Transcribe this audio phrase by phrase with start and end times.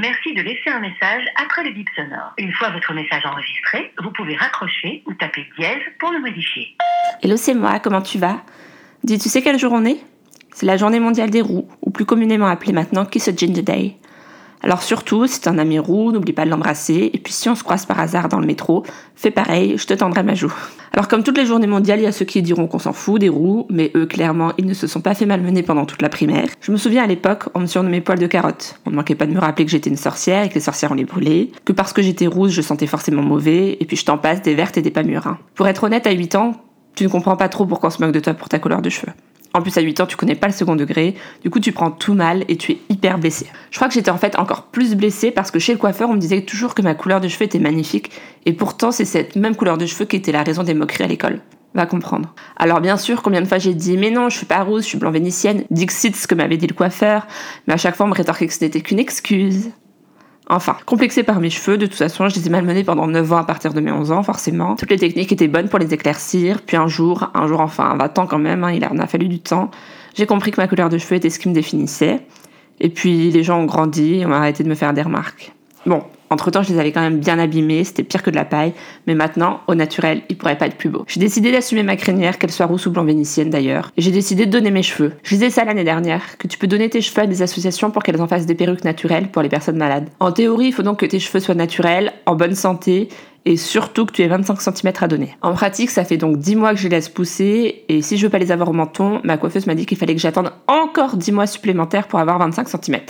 [0.00, 2.32] Merci de laisser un message après le bip sonore.
[2.38, 6.74] Une fois votre message enregistré, vous pouvez raccrocher ou taper dièse pour le modifier.
[7.22, 8.42] Hello, c'est moi, comment tu vas?
[9.04, 9.98] Dis, tu sais quel jour on est?
[10.54, 13.96] C'est la journée mondiale des roues, ou plus communément appelée maintenant Kiss a Ginger Day.
[14.62, 17.54] Alors surtout, si t'es un ami roux, n'oublie pas de l'embrasser, et puis si on
[17.54, 18.84] se croise par hasard dans le métro,
[19.14, 20.52] fais pareil, je te tendrai ma joue.
[20.92, 23.20] Alors comme toutes les journées mondiales, il y a ceux qui diront qu'on s'en fout
[23.20, 26.08] des roux, mais eux, clairement, ils ne se sont pas fait malmener pendant toute la
[26.08, 26.48] primaire.
[26.60, 28.80] Je me souviens à l'époque, on me surnommait poil de carotte.
[28.84, 30.92] On ne manquait pas de me rappeler que j'étais une sorcière et que les sorcières
[30.92, 34.04] on les brûlait, que parce que j'étais rousse, je sentais forcément mauvais, et puis je
[34.04, 35.26] t'en passe des vertes et des pas mûres.
[35.26, 35.38] hein.
[35.54, 36.52] Pour être honnête, à 8 ans,
[36.96, 38.90] tu ne comprends pas trop pourquoi on se moque de toi pour ta couleur de
[38.90, 39.12] cheveux.
[39.52, 41.90] En plus, à 8 ans, tu connais pas le second degré, du coup, tu prends
[41.90, 43.46] tout mal et tu es hyper blessé.
[43.70, 46.14] Je crois que j'étais en fait encore plus blessée parce que chez le coiffeur, on
[46.14, 48.12] me disait toujours que ma couleur de cheveux était magnifique,
[48.46, 51.08] et pourtant, c'est cette même couleur de cheveux qui était la raison des moqueries à
[51.08, 51.40] l'école.
[51.74, 52.34] Va comprendre.
[52.56, 54.88] Alors bien sûr, combien de fois j'ai dit mais non, je suis pas rousse, je
[54.88, 57.28] suis blanc vénitienne, Dixit ce que m'avait dit le coiffeur,
[57.66, 59.70] mais à chaque fois on me rétorquait que ce n'était qu'une excuse.
[60.52, 63.36] Enfin, complexée par mes cheveux, de toute façon, je les ai malmenés pendant 9 ans
[63.36, 64.74] à partir de mes 11 ans, forcément.
[64.74, 68.26] Toutes les techniques étaient bonnes pour les éclaircir, puis un jour, un jour enfin, va-temps
[68.26, 69.70] quand même, hein, il en a fallu du temps,
[70.16, 72.26] j'ai compris que ma couleur de cheveux était ce qui me définissait.
[72.80, 75.52] Et puis les gens ont grandi et ont arrêté de me faire des remarques.
[75.86, 78.74] Bon, entre-temps, je les avais quand même bien abîmés, c'était pire que de la paille,
[79.06, 81.04] mais maintenant, au naturel, ils pourraient pas être plus beaux.
[81.08, 84.44] J'ai décidé d'assumer ma crinière, qu'elle soit rousse ou blanc vénitienne d'ailleurs, et j'ai décidé
[84.44, 85.14] de donner mes cheveux.
[85.22, 88.02] Je disais ça l'année dernière, que tu peux donner tes cheveux à des associations pour
[88.02, 90.10] qu'elles en fassent des perruques naturelles pour les personnes malades.
[90.20, 93.08] En théorie, il faut donc que tes cheveux soient naturels, en bonne santé,
[93.46, 95.36] et surtout que tu aies 25 cm à donner.
[95.40, 98.26] En pratique, ça fait donc 10 mois que je les laisse pousser, et si je
[98.26, 101.16] veux pas les avoir au menton, ma coiffeuse m'a dit qu'il fallait que j'attende encore
[101.16, 103.00] 10 mois supplémentaires pour avoir 25 cm.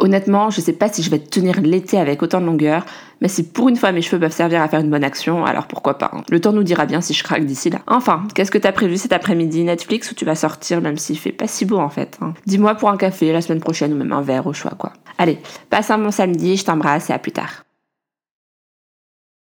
[0.00, 2.84] Honnêtement, je sais pas si je vais tenir l'été avec autant de longueur,
[3.20, 5.66] mais si pour une fois mes cheveux peuvent servir à faire une bonne action, alors
[5.66, 6.10] pourquoi pas.
[6.12, 6.22] hein.
[6.30, 7.78] Le temps nous dira bien si je craque d'ici là.
[7.86, 9.62] Enfin, qu'est-ce que t'as prévu cet après-midi?
[9.64, 12.34] Netflix ou tu vas sortir même s'il fait pas si beau en fait hein?
[12.46, 14.92] Dis-moi pour un café la semaine prochaine ou même un verre au choix quoi.
[15.16, 15.38] Allez,
[15.70, 17.63] passe un bon samedi, je t'embrasse et à plus tard.